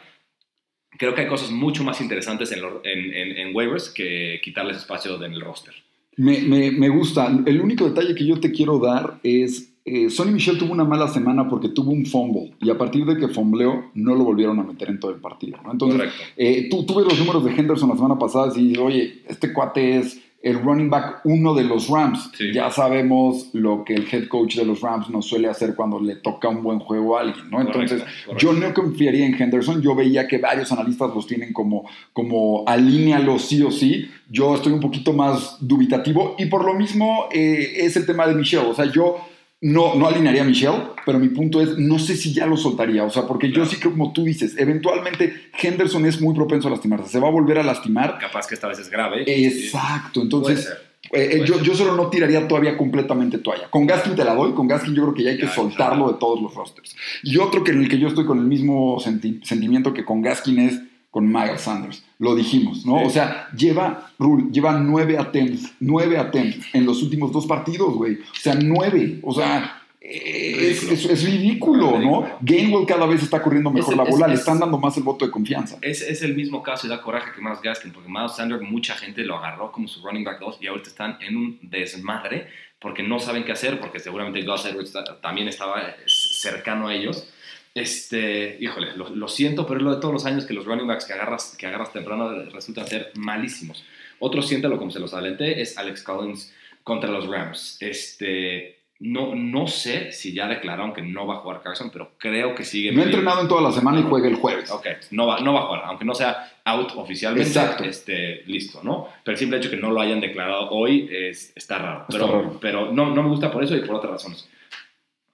[0.99, 5.41] creo que hay cosas mucho más interesantes en, en waivers que quitarles espacio en el
[5.41, 5.75] roster.
[6.17, 7.31] Me, me, gusta.
[7.45, 11.07] El único detalle que yo te quiero dar es, eh, Sonny Michel tuvo una mala
[11.07, 14.65] semana porque tuvo un fumble y a partir de que fumbleó no lo volvieron a
[14.65, 15.59] meter en todo el partido.
[15.65, 15.71] ¿no?
[15.71, 19.23] Entonces, eh, tú, tú ves los números de Henderson la semana pasada y dices, oye,
[19.29, 22.31] este cuate es el running back uno de los Rams.
[22.37, 22.53] Sí.
[22.53, 26.17] Ya sabemos lo que el head coach de los Rams nos suele hacer cuando le
[26.17, 27.61] toca un buen juego a alguien, ¿no?
[27.61, 28.37] Entonces, correcto.
[28.39, 29.83] yo no confiaría en Henderson.
[29.83, 34.11] Yo veía que varios analistas los tienen como, como alínealo sí o sí.
[34.29, 38.35] Yo estoy un poquito más dubitativo y por lo mismo eh, es el tema de
[38.35, 38.67] Michelle.
[38.67, 39.19] O sea, yo
[39.63, 43.05] no, no alinearía a Michelle, pero mi punto es, no sé si ya lo soltaría.
[43.05, 43.65] O sea, porque Claro.
[43.65, 47.09] yo sí creo, como tú dices, eventualmente Henderson es muy propenso a lastimarse.
[47.11, 48.19] Se va a volver a lastimar.
[48.19, 49.25] Capaz que esta vez es grave.
[49.27, 50.21] Exacto.
[50.23, 50.69] Entonces,
[51.13, 53.71] eh, eh, yo, yo solo no tiraría todavía completamente toalla.
[53.71, 55.97] Con Gaskin te la doy, con Gaskin yo creo que ya hay que Ya, soltarlo
[56.05, 56.13] claro.
[56.13, 56.95] de todos los rosters.
[57.23, 60.21] Y otro que en el que yo estoy con el mismo senti- sentimiento que con
[60.21, 60.81] Gaskin es
[61.17, 62.05] con Miles Sanders.
[62.19, 62.99] Lo dijimos, ¿no?
[62.99, 63.05] Sí.
[63.07, 68.17] O sea, lleva, Rule, lleva nueve attempts, nueve attempts en los últimos dos partidos, güey.
[68.17, 69.19] O sea, nueve.
[69.23, 70.93] O sea, es, Ridículo.
[70.93, 71.97] es- es ridículo, ¿no?
[72.21, 72.39] Ridículo.
[72.43, 74.95] Gainwell cada vez está corriendo mejor Es- la es- bola, le es- están dando más
[74.99, 75.79] el voto de confianza.
[75.81, 78.95] Es, es el mismo caso y da coraje que Miles Gaskin, porque Miles Sanders mucha
[78.95, 83.03] gente lo agarró como su running back 2 y ahorita están en un desmadre porque
[83.03, 87.27] no saben qué hacer, porque seguramente Gus Edwards ta- también estaba eh, cercano a ellos.
[87.77, 90.87] Este, híjole, lo, lo siento, pero es lo de todos los años que los running
[90.87, 93.85] backs que agarras, que agarras temprano resultan ser malísimos.
[94.19, 97.77] Otro siéntalo como se los adelanté es Alex Collins contra los Rams.
[97.81, 102.55] Este, no, no sé si ya declararon que no va a jugar Carson, pero creo
[102.55, 102.93] que sigue.
[102.93, 104.71] No ha entrenado en toda la semana y juega el jueves.
[104.71, 107.85] Ok, no va, no va a jugar, aunque no sea out oficialmente, Exacto.
[107.85, 109.07] este, listo, ¿no?
[109.23, 112.07] Pero el simple hecho que no lo hayan declarado hoy es, está raro.
[112.09, 112.59] Está Pero, raro.
[112.59, 114.49] pero no, no me gusta por eso y por otras razones.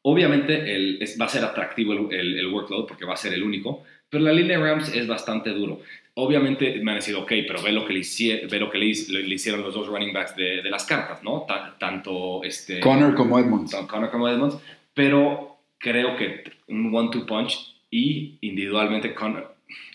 [0.02, 3.32] Obviamente el, es- va a ser atractivo el, el- el workload porque va a ser
[3.34, 5.80] el único, pero la línea de Rams es bastante duro.
[6.14, 8.86] Obviamente me han decidido, ok, pero ve lo que le, hicie- ve lo que le,
[8.86, 11.44] hic- le- le hicieron los dos running backs de, de las cartas, ¿no?
[11.48, 13.74] Ta- tanto este, Connor como Edmonds.
[13.88, 14.56] Connor como Edmonds,
[14.92, 19.54] pero creo que un one-two punch y individualmente Connor,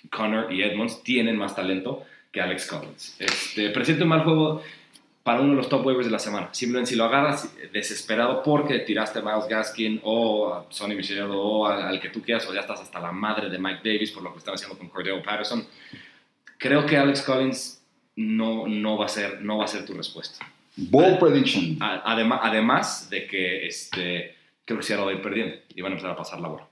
[0.10, 3.16] Connor y Edmonds tienen más talento que Alex Collins.
[3.20, 4.62] Este, presenta un mal juego
[5.28, 6.48] para uno de los top waivers de la semana.
[6.54, 11.68] Simplemente si lo agarras desesperado porque tiraste a Miles Gaskin o a Sonny Michel o
[11.68, 14.32] al, que tú quieras o ya estás hasta la madre de Mike Davis por lo
[14.32, 15.68] que están haciendo con Cordero Patterson,
[16.58, 17.84] creo que Alex Collins
[18.16, 20.50] no, no, va, a ser, no va a ser tu respuesta.
[20.78, 21.76] Ball prediction.
[21.82, 25.96] Además, además de que este, creo que Seattle va a ir perdiendo y van a
[25.96, 26.67] empezar a pasar la bola.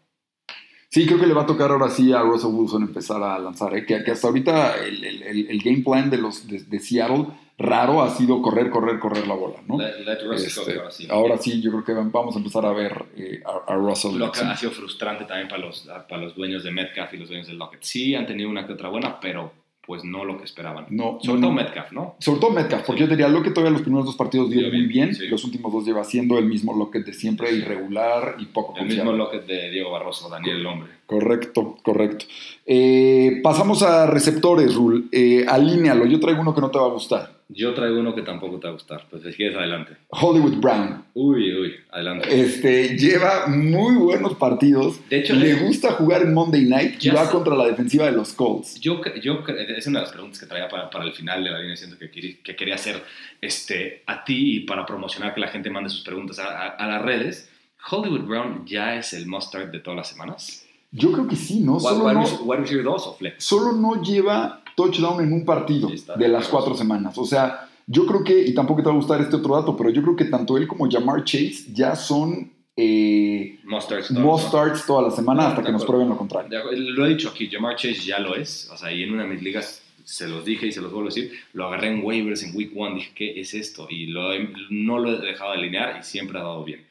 [0.96, 3.76] Sí, creo que le va a tocar ahora sí a Russell Wilson empezar a lanzar.
[3.76, 3.86] ¿eh?
[3.86, 7.26] Que, que hasta ahorita el, el- el- game plan de los de, de Seattle
[7.58, 9.78] raro ha sido correr, correr, correr la bola, ¿no?
[9.78, 11.08] Let, let Este, ahora sí.
[11.10, 14.12] ahora sí, yo creo que vamos a empezar a ver eh, a, a Russell.
[14.18, 14.48] Lo que Wilson.
[14.52, 17.54] ha sido frustrante también para los, para los dueños de Metcalf y los dueños de
[17.56, 17.84] Lockett.
[17.84, 19.52] Sí, han tenido una que otra buena, pero
[19.86, 20.88] pues no lo que esperaban.
[20.90, 21.56] No, Sobre no, todo.
[21.56, 22.16] Metcalf, ¿no?
[22.20, 25.14] Sobre todo Metcalf, porque yo diría, Lockett todavía los primeros dos partidos dio muy bien,
[25.14, 25.28] sí.
[25.28, 29.06] los últimos dos lleva siendo el mismo Lockett de siempre, irregular y poco El mismo
[29.06, 29.18] confiable.
[29.18, 30.92] Lockett de Diego Barroso, Daniel el Hombre.
[31.06, 32.26] Correcto, correcto.
[32.68, 35.08] Eh, pasamos a receptores, Rul.
[35.12, 37.36] Eh, alínealo, yo traigo uno que no te va a gustar.
[37.48, 39.96] Yo traigo uno que tampoco te va a gustar, pues si quieres adelante.
[40.10, 41.06] Hollywood Brown.
[41.14, 42.28] Uy, uy, adelante.
[42.42, 45.00] Este, lleva muy buenos partidos.
[45.10, 47.32] De hecho, le es- gusta jugar en Monday Night y va sé.
[47.32, 48.80] contra la defensiva de los Colts.
[48.82, 49.44] Yo, yo
[49.78, 52.00] es una de las preguntas que traía para, para el final de la línea, siento
[52.00, 53.04] que, que quería hacer
[53.42, 56.88] este, a ti y para promocionar que la gente mande sus preguntas a, a- a
[56.88, 57.48] las redes.
[57.92, 60.65] Hollywood Brown ya es el must-start de todas las semanas.
[60.96, 61.80] Yo creo que sí, ¿no?
[61.80, 63.44] Solo no, receiver- wide receiver 2 o flex.
[63.44, 67.18] solo no lleva touchdown en un partido de las cuatro semanas.
[67.18, 69.90] O sea, yo creo que, y tampoco te va a gustar este otro dato, pero
[69.90, 74.12] yo creo que tanto él como Jamar Chase ya son eh, Must-starts.
[74.12, 76.50] must starts toda la semana Ah, hasta que nos prueben lo contrario.
[76.74, 78.70] Lo he dicho aquí, Jamar Chase ya lo es.
[78.74, 81.10] O sea, y en una de mis ligas se los dije y se los vuelvo
[81.10, 81.32] a decir.
[81.54, 82.96] Lo agarré en waivers en week one.
[82.96, 83.88] Dije, ¿qué es esto?
[83.90, 86.86] Y lo he- no lo he dejado de alinear y siempre ha dado bien.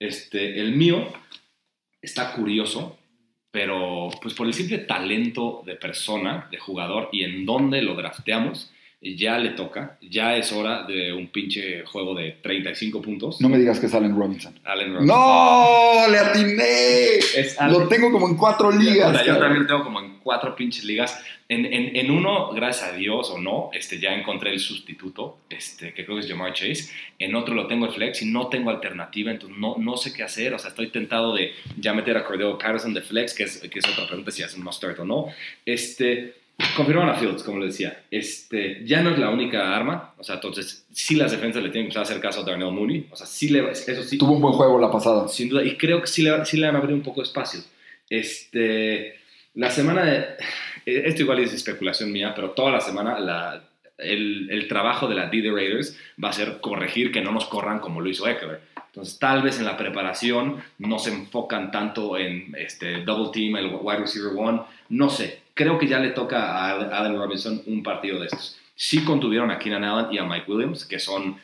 [0.00, 0.98] Este, el mío
[2.02, 2.97] está curioso,
[3.58, 8.70] pero pues por el simple talento de persona, de jugador y en dónde lo drafteamos,
[9.02, 13.40] ya le toca, ya es hora de un pinche juego de 35 puntos.
[13.40, 14.56] No me digas que es Allen Robinson.
[14.64, 15.06] Allen Robinson.
[15.08, 16.08] ¡No!
[16.08, 17.16] ¡Le atiné!
[17.36, 17.56] Es.
[17.68, 19.10] Lo tengo como en cuatro ligas.
[19.26, 19.40] Yo cabrón.
[19.40, 21.20] también lo tengo como en cuatro pinches ligas.
[21.48, 25.92] En, en, en uno, gracias a Dios o no, este, ya encontré el sustituto, este,
[25.92, 26.90] que creo que es Jamar Chase.
[27.18, 30.22] En otro lo tengo el flex y no tengo alternativa, entonces no, no sé qué
[30.22, 30.54] hacer.
[30.54, 33.78] O sea, estoy tentado de ya meter a Cordero Patterson de flex, que es, que
[33.78, 35.26] es otra pregunta si hace un must start o no.
[35.66, 36.34] Este,
[36.76, 38.02] confirman a Fields, como le decía.
[38.10, 40.14] Este, ya no es la única arma.
[40.18, 42.72] O sea, entonces sí las defensas le tienen que empezar a hacer caso a Darnell
[42.72, 43.06] Mooney.
[43.10, 44.18] O sea, sí le, eso sí.
[44.18, 45.28] Tuvo un buen juego la pasada.
[45.28, 47.26] Sin duda, y creo que sí le, sí le van a abrir un poco de
[47.26, 47.60] espacio.
[48.08, 49.18] Este,
[49.54, 50.26] la semana de.
[50.86, 53.67] Esto igual es especulación mía, pero toda la semana la,
[53.98, 57.80] el, trabajo de la D de Raiders va a ser corregir que no nos corran
[57.80, 58.60] como lo hizo Eckler.
[58.86, 63.74] Entonces, tal vez en la preparación no se enfocan tanto en este double team, el
[63.80, 64.62] wide receiver one.
[64.88, 65.42] No sé.
[65.54, 68.58] Creo que ya le toca a Allen Robinson un partido de estos.
[68.74, 71.36] Sí contuvieron a Keenan Allen y a Mike Williams, que son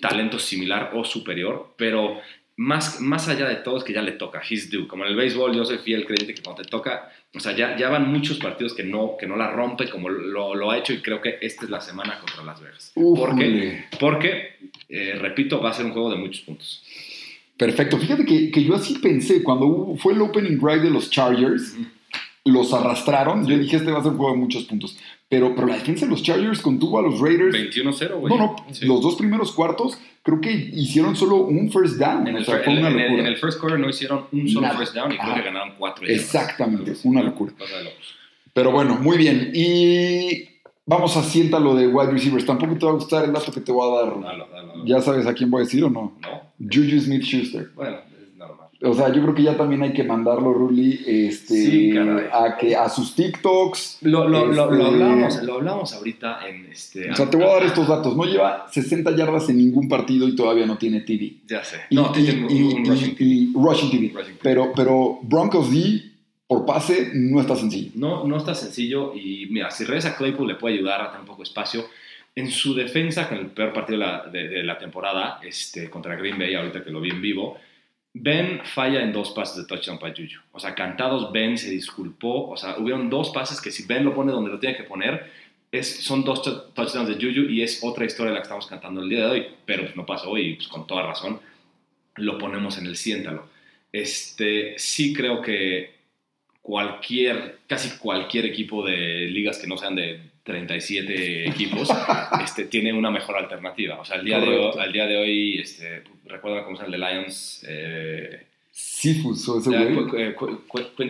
[0.00, 2.20] talentos similar o superior, pero
[2.56, 4.86] más, más allá de todo es que ya le toca, he's due.
[4.86, 7.76] Como en el béisbol, yo soy fiel creyente que cuando te toca, o sea, ya,
[7.76, 10.92] ya van muchos partidos que no, que no la rompe como lo, lo ha hecho
[10.92, 12.92] y creo que esta es la semana contra Las Vegas.
[12.94, 13.84] ¿Por qué?
[14.00, 14.56] Porque,
[14.88, 16.82] eh, repito, va a ser un juego de muchos puntos.
[17.56, 17.98] Perfecto.
[17.98, 21.76] Fíjate que, que yo así pensé, cuando fue el opening drive de los Chargers.
[22.44, 24.96] Los arrastraron, yo dije, este va a ser un juego de muchos puntos.
[25.28, 27.54] Pero, pero la defensa de los Chargers contuvo a los Raiders.
[27.54, 28.34] 21-0, güey.
[28.34, 28.86] No, no, sí.
[28.86, 32.26] los dos primeros cuartos creo que hicieron solo un first down.
[32.26, 33.20] En, o el, sea, fue una en, locura.
[33.20, 34.78] en el first quarter no hicieron un solo Nada.
[34.78, 36.06] first down y creo que ganaron cuatro.
[36.06, 37.52] Exactamente, una locura.
[38.52, 39.52] Pero bueno, muy bien.
[39.54, 40.48] Y
[40.86, 42.44] vamos a siéntalo de wide receivers.
[42.44, 44.20] Tampoco te va a gustar el dato que te voy a dar.
[44.20, 44.84] Dalo, dalo, dalo.
[44.84, 46.18] ¿Ya sabes a quién voy a decir o no?
[46.20, 46.42] No.
[46.58, 47.70] Juju Smith-Schuster.
[47.74, 48.09] Bueno, es normal.
[48.82, 52.74] O sea, yo creo que ya también hay que mandarlo, Ruli, este, Sí, a, que,
[52.74, 53.98] a sus TikToks.
[54.02, 57.10] Lo, lo, lo, Este- lo hablamos, lo hablamos ahorita en este.
[57.10, 58.16] O sea, te voy a dar estos datos.
[58.16, 61.42] No lleva 60 yardas en ningún partido y todavía no tiene TD.
[61.46, 61.76] Ya sé.
[61.90, 63.16] Y, no, y- tiene un, y- un y- rushing.
[63.18, 64.16] y rushing TD.
[64.16, 64.36] Rushing.
[64.42, 66.02] Pero, pero Broncos D
[66.46, 67.90] por pase no está sencillo.
[67.96, 71.26] No, no está sencillo y mira, si regresa Claypool le puede ayudar a tener un
[71.26, 71.84] poco de espacio.
[72.34, 76.16] En su defensa, con el peor partido de la, de, de la temporada, este, contra
[76.16, 77.58] Green Bay, ahorita que lo vi en vivo,
[78.12, 80.40] Ben falla en dos pases de touchdown para Juju.
[80.52, 82.48] O sea, cantados Ben se disculpó.
[82.50, 85.30] O sea, hubieron dos pases que si Ben lo pone donde lo tiene que poner,
[85.70, 89.00] es, son dos tou- touchdowns de Juju y es otra historia la que estamos cantando
[89.02, 89.46] el día de hoy.
[89.64, 91.40] Pero pues, no pasó y pues, con toda razón
[92.16, 93.48] lo ponemos en el siéntalo.
[93.92, 95.94] Este, sí creo que
[96.62, 101.88] cualquier, casi cualquier equipo de ligas que no sean de 37 equipos,
[102.42, 104.00] este, tiene una mejor alternativa.
[104.00, 104.46] O sea, al día, de
[104.78, 109.58] al día de hoy, este, recuerda cómo se llama el de Lions, eh, Sifus o
[109.58, 110.06] ese güey.
[110.06, 110.34] Qu- eh,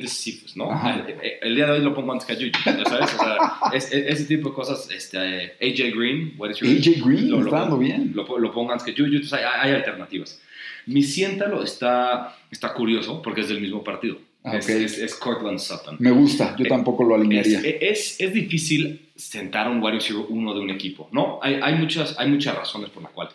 [0.09, 0.71] Cephus, ¿no?
[0.89, 3.15] El, el- el día de hoy lo pongo antes que a ¿ya sabes?
[3.15, 3.37] O sea,
[3.73, 7.31] es- es- ese tipo de cosas, este, eh, AJ Green, what is your- AJ Green
[7.31, 8.13] lo, lo pongo- bien.
[8.15, 10.41] Lo, lo pongo antes que Juju, entonces hay, hay alternativas.
[10.87, 14.19] Mi siéntalo está, está curioso porque es del mismo partido.
[14.43, 15.97] Ah, es, es, es Cortland Sutton.
[15.99, 17.61] Me gusta, yo tampoco lo alinearía.
[17.61, 21.39] es, es difícil sentar a un wide receiver uno de un equipo, ¿no?
[21.43, 23.35] Hay, hay, muchas, hay muchas razones por las cuales.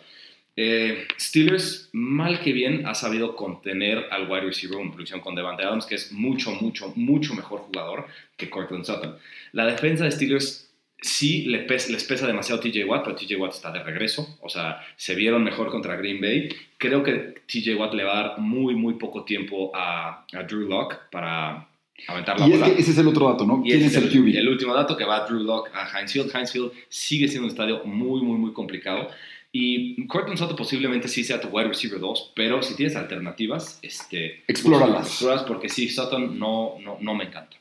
[0.56, 5.62] Eh, Steelers, mal que bien, ha sabido contener al wide receiver en producción con Devante
[5.62, 9.16] Adams, que es mucho, mucho, mucho mejor jugador que Cortland Sutton.
[9.52, 10.65] La defensa de Steelers
[11.00, 14.38] sí le pes- les pesa demasiado TJ Watt, pero TJ Watt está de regreso.
[14.42, 16.48] O sea, se vieron mejor contra Green Bay.
[16.78, 20.68] Creo que TJ Watt le va a dar muy, muy poco tiempo a, a Drew
[20.68, 21.68] Lock para
[22.08, 23.62] aventar la Y es que ese es el otro dato, ¿no?
[23.64, 24.36] Y ¿Quién ese es el QB?
[24.36, 26.30] el último dato que va Drew Lock a Heinz Field.
[26.34, 29.08] Heinz Field sigue siendo un estadio muy, muy, muy complicado.
[29.52, 34.42] Y Cortland Sutton posiblemente sí sea tu wide receiver 2, pero si tienes alternativas, este,
[34.48, 35.06] Explóralas.
[35.06, 37.56] explóralas, porque sí, Sutton no, no, no me encanta.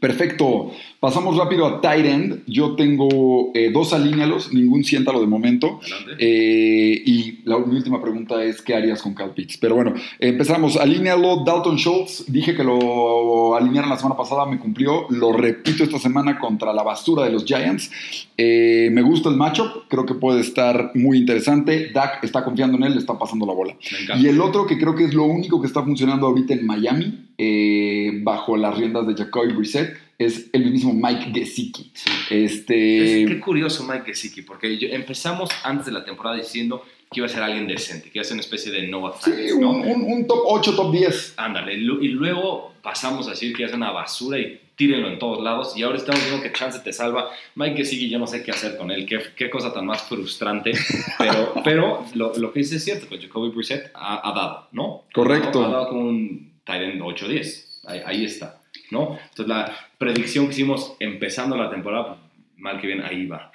[0.00, 0.72] Perfecto.
[1.00, 2.42] Pasamos rápido a tight end.
[2.46, 5.80] Yo tengo eh, dos alínealos, ningún siéntalo de momento.
[6.18, 9.58] Eh, y la última pregunta es, ¿qué harías con Cal Pitts?
[9.58, 10.76] Pero bueno, empezamos.
[10.76, 12.24] Alínealo, Dalton Schultz.
[12.26, 15.06] Dije que lo alinearan la semana pasada, me cumplió.
[15.10, 17.90] Lo repito esta semana contra la basura de los Giants.
[18.36, 21.90] Eh, me gusta el matchup, creo que puede estar muy interesante.
[21.92, 23.76] Dak está confiando en él, le está pasando la bola.
[24.18, 27.26] Y el otro que creo que es lo único que está funcionando ahorita en Miami,
[27.38, 31.90] eh, bajo las riendas de Jacoby Brissett, es el mismo Mike Gesicki.
[31.94, 32.10] Sí.
[32.30, 37.20] Este, Es- qué curioso Mike Gesicki, porque yo- empezamos antes de la temporada diciendo que
[37.20, 39.60] iba a ser alguien decente, que iba a ser una especie de Noah sí, un,
[39.60, 39.70] ¿no?
[39.70, 41.34] un- un top 8, top 10.
[41.36, 45.76] Ándale, y luego pasamos a decir que es una basura y tírenlo en todos lados.
[45.76, 47.28] Y ahora estamos viendo que Chance te salva.
[47.54, 49.06] Mike Gesicki, yo no sé qué hacer con él.
[49.06, 50.72] Qué, qué cosa tan más frustrante.
[51.18, 55.04] Pero, pero lo, lo que dice es cierto, que Jacoby Brissett ha, ha dado, ¿no?
[55.12, 55.64] Correcto.
[55.64, 57.86] Ha dado como un tight end 8-10.
[57.86, 59.18] ahí, ahí está, ¿no?
[59.30, 62.18] Entonces la predicción que hicimos empezando la temporada,
[62.56, 63.50] mal que bien, ahí va.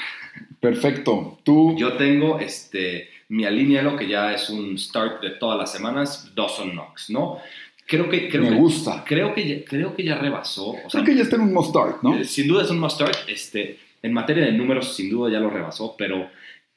[0.59, 1.39] Perfecto.
[1.43, 6.31] Tú, Yo tengo este, mi alínealo, que ya es un start de todas las semanas,
[6.35, 7.39] Dawson Knox, ¿no?
[7.87, 9.03] Creo que, creo me que, gusta.
[9.05, 10.69] Creo que, ya, creo que ya rebasó.
[10.69, 12.23] O sea, Creo que ya está en un must start, ¿no?
[12.23, 13.17] Sin duda es un must start.
[13.27, 16.29] Este, en materia de números, sin duda ya lo rebasó, pero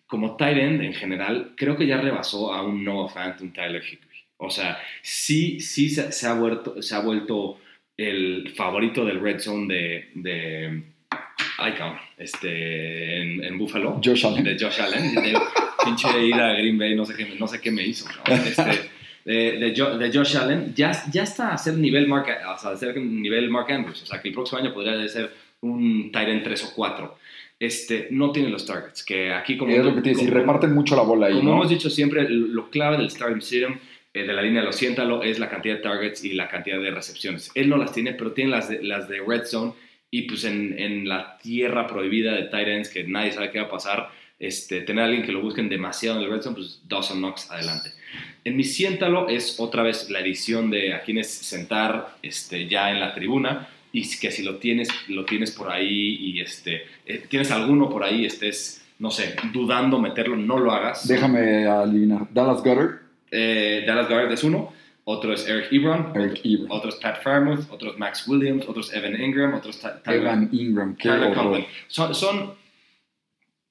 [0.07, 3.83] como tight end en general, creo que ya rebasó a un Noah Fant, un Tyler
[3.83, 4.12] Hickory.
[4.44, 7.59] O sea, sí, sí se, se ha, vuelto, se ha vuelto
[7.96, 10.83] el favorito del red zone de, de
[11.59, 14.00] ay, cabrón, este, en, en Buffalo.
[14.02, 14.44] Josh Allen.
[14.44, 15.14] De Josh Allen.
[15.14, 15.38] De,
[15.85, 18.07] pinche ir a Green Bay, no sé qué, no sé qué me hizo.
[18.07, 18.40] cabrón.
[18.46, 18.90] Este,
[19.24, 22.70] de, de, Jo- de Josh Allen, ya, ya está a ser nivel Mark, o sea,
[22.70, 24.02] a ser nivel Mark Andrews.
[24.02, 27.18] O sea, que el próximo año podría ser un end 3 o 4.
[27.61, 29.70] Este, no tiene los targets, que aquí como...
[29.70, 31.57] es lo que te como- reparten mucho la bola ahí, como ¿no?
[31.59, 33.76] hemos dicho siempre, lo clave del starting serum
[34.14, 36.90] eh, de la línea lo siéntalo es la cantidad de targets y la cantidad de
[36.90, 37.51] recepciones.
[37.55, 39.72] Él no las tiene, pero tiene las de, las de red zone
[40.11, 43.66] y pues en, en la tierra prohibida de tight ends que nadie sabe qué va
[43.66, 46.83] a pasar, este, tener a alguien que lo busquen demasiado en el red zone, pues
[46.87, 47.90] Dawson Knox adelante.
[48.44, 53.01] En mi siéntalo es otra vez la edición de a quienes sentar este, ya en
[53.01, 57.51] la tribuna y que si lo tienes, lo tienes por ahí y este, eh, tienes
[57.51, 61.07] alguno por ahí, estés, no sé, dudando meterlo, no lo hagas.
[61.07, 62.27] Déjame adivinar.
[62.33, 63.02] Dallas Gutter,
[63.33, 64.73] Eh, Dallas Guard es uno,
[65.05, 66.71] otro es Eric Ebron, Eric Ebron.
[66.71, 69.88] otro es Pat Fairmouth, otro es Max Williams, otro es Evan Ingram, otro es Ty-
[70.05, 71.33] Tyler, Evan Ingram, Tyler.
[71.35, 71.64] Conklin.
[71.88, 72.55] Son, son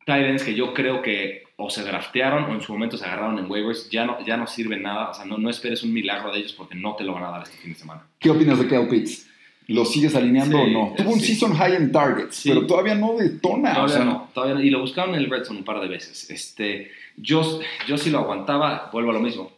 [0.06, 3.50] tight que yo creo que o se draftearon o en su momento se agarraron en
[3.50, 6.40] waivers, ya no, ya no sirven nada, o sea, no, no esperes un milagro de
[6.40, 8.02] ellos porque no te lo van a dar este fin de semana.
[8.20, 9.30] ¿Qué opinas de Kyle Pitts?
[9.68, 10.94] ¿Lo sigues alineando Sí, o no?
[10.98, 11.28] Tuvo un sí.
[11.28, 12.50] season high en targets, Sí.
[12.50, 13.74] pero todavía no detona.
[13.74, 14.62] Todavía o sea, no, todavía no.
[14.62, 16.30] Y lo buscaron en el Red Zone un par de veces.
[16.30, 19.52] Este, yo, yo si lo aguantaba, vuelvo a lo mismo.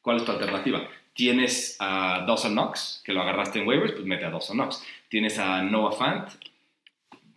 [0.00, 0.88] ¿Cuál es tu alternativa?
[1.12, 4.82] Tienes a Dawson Knox, que lo agarraste en waivers, pues mete a Dawson Knox.
[5.08, 6.28] Tienes a Noah Fant.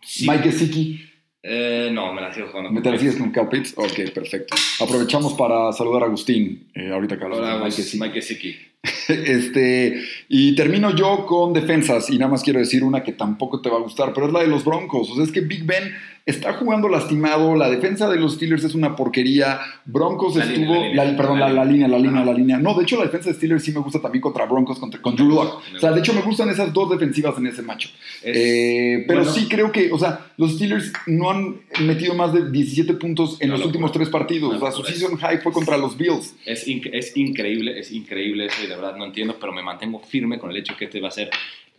[0.00, 0.26] Sí.
[0.28, 1.04] Mike Gesicki,
[1.42, 2.70] Eh, no, me la sigo jugando.
[2.70, 3.74] ¿me te la sigues con Pitts?
[3.76, 4.54] Ok, perfecto.
[4.80, 8.56] Aprovechamos para saludar a Agustín, eh, ahorita que hablamos Hola, de Mike Gesicki.
[9.08, 13.68] Este, y termino yo con defensas, y nada más quiero decir una que tampoco te
[13.68, 15.10] va a gustar, pero es la de los Broncos.
[15.10, 15.92] O sea, es que Big Ben
[16.24, 20.74] está jugando lastimado, la defensa de los Steelers es una porquería, Broncos La línea, estuvo,
[20.80, 21.04] la línea.
[21.04, 21.88] la- perdón, La línea.
[21.88, 22.58] la línea, la línea.
[22.58, 25.16] No, de hecho la defensa de Steelers sí me gusta también contra Broncos, contra, con
[25.16, 25.62] Drew Lock.
[25.76, 27.88] O sea, de hecho me gustan esas dos defensivas en ese macho.
[28.22, 29.32] Es- Eh, pero bueno.
[29.34, 33.50] sí creo que, o sea, los Steelers no han metido más de 17 puntos en
[33.50, 33.66] los locura.
[33.68, 34.50] últimos tres partidos.
[34.50, 36.36] Una O sea, su season high fue contra los Bills.
[36.46, 39.98] Es, inc- es increíble, es increíble eso y de verdad no entiendo, pero me mantengo
[40.00, 41.30] firme con el hecho que este va a ser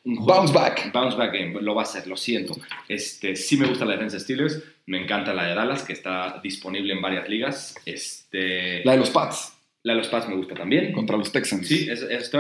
[0.05, 0.91] un juego- Bounce back.
[0.93, 2.55] Bounce back game, lo va a ser, lo siento.
[2.87, 6.39] Este, sí me gusta la defensa de Steelers, me encanta la de Dallas, que está
[6.43, 7.75] disponible en varias ligas.
[7.85, 9.51] Este, La de los Pats
[9.85, 10.93] la de los Pats me gusta también.
[10.93, 11.67] contra los Texans.
[11.67, 12.31] Sí, es, es.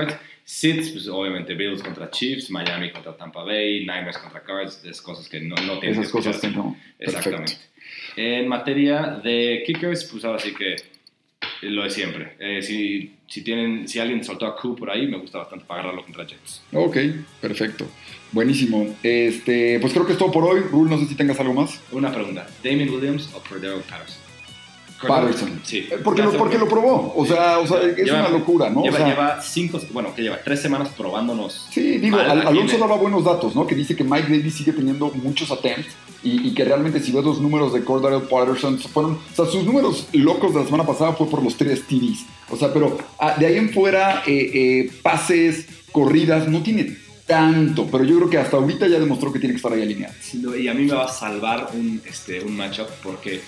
[0.45, 5.27] Sits, pues obviamente Bills contra Chiefs, Miami contra Tampa Bay, Niners contra Cards, es cosas
[5.27, 6.77] que no, no tienes Esas que cosas que no.
[6.99, 7.51] Exactamente.
[7.51, 7.73] Perfecto.
[8.15, 10.75] En materia de kickers, pues ahora sí que
[11.69, 12.33] lo de siempre.
[12.39, 15.81] Eh, si, si, tienen, si alguien soltó a Q por ahí, me gusta bastante para
[15.81, 16.63] agarrarlo contra Jets.
[16.71, 16.97] Ok,
[17.41, 17.87] perfecto.
[18.31, 18.95] Buenísimo.
[19.03, 20.61] Este, pues creo que es todo por hoy.
[20.61, 21.81] Rule, no sé si tengas algo más.
[21.91, 24.22] Una pregunta, ¿Damien Williams o Cordero Patterson?
[25.07, 25.61] Patterson.
[25.63, 25.87] Sí.
[25.89, 27.13] Eh, Porque lo, porque lo probó.
[27.15, 28.83] O sea, o sea es Lleva- una locura, ¿no?
[28.83, 31.67] Lleva, o sea, lleva cinco, bueno, que lleva tres semanas probándonos.
[31.71, 33.65] Sí, digo, Al- Alonso daba buenos datos, ¿no?
[33.67, 35.89] Que dice que Mike Davis sigue teniendo muchos attempts
[36.23, 39.63] y, y que realmente si ves los números de Cordell Patterson, fueron, o sea, sus
[39.63, 42.25] números locos de la semana pasada fue por los tres TDs.
[42.49, 47.87] O sea, pero ah, de ahí en fuera, eh, eh, pases, corridas, no tiene tanto,
[47.91, 50.13] pero yo creo que hasta ahorita ya demostró que tiene que estar ahí alineado.
[50.21, 53.41] Sí, Y a mí me va a salvar un, este, un matchup porque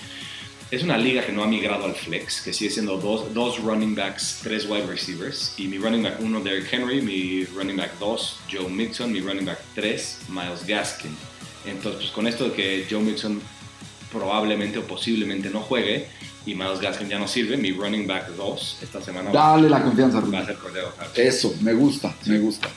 [0.70, 3.94] es una liga que no ha migrado al flex, que sigue siendo dos, dos running
[3.94, 5.54] backs, tres wide receivers.
[5.56, 9.44] Y mi running back 1, Derrick Henry, mi running back 2, Joe Mixon, mi running
[9.44, 11.16] back 3, Miles Gaskin.
[11.64, 13.40] Entonces, pues con esto de que Joe Mixon
[14.10, 16.08] probablemente o posiblemente no juegue
[16.46, 19.82] y Miles Gaskin ya no sirve, mi running back 2 esta semana va Dale la
[19.82, 20.92] confianza, a ser Cordero.
[21.14, 22.68] Eso, me gusta, me gusta.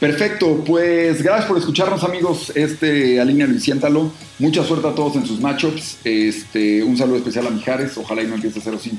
[0.00, 4.12] Perfecto, pues gracias por escucharnos amigos, este Alinea y siéntalo.
[4.38, 5.98] Mucha suerte a todos en sus matchups.
[6.04, 8.98] Este, un saludo especial a Mijares, ojalá y no empiece 0-5.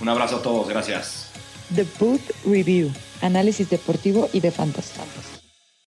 [0.00, 1.26] Un abrazo a todos, gracias.
[1.74, 2.90] The Boot Review.
[3.22, 5.02] Análisis deportivo y de fantasía.